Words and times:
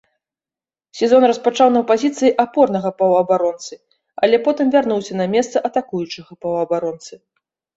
Сезон 1.01 1.23
распачаў 1.31 1.67
на 1.75 1.81
пазіцыі 1.91 2.31
апорнага 2.45 2.89
паўабаронцы, 3.01 3.73
але 4.23 4.41
потым 4.49 4.67
вярнуўся 4.77 5.13
на 5.21 5.25
месца 5.35 5.57
атакуючага 5.71 6.31
паўабаронцы. 6.47 7.13